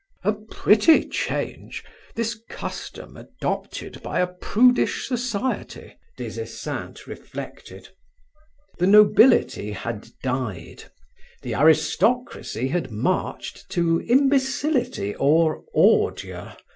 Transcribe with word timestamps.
"A 0.23 0.33
pretty 0.33 1.07
change 1.07 1.83
this 2.15 2.35
custom 2.49 3.15
adopted 3.15 4.01
by 4.01 4.19
a 4.19 4.25
prudish 4.25 5.07
society!" 5.07 5.95
Des 6.17 6.41
Esseintes 6.41 7.05
reflected. 7.05 7.89
The 8.79 8.87
nobility 8.87 9.73
had 9.73 10.09
died, 10.23 10.85
the 11.43 11.53
aristocracy 11.53 12.69
had 12.69 12.89
marched 12.89 13.69
to 13.73 13.99
imbecility 14.07 15.13
or 15.13 15.63
ordure! 15.71 16.57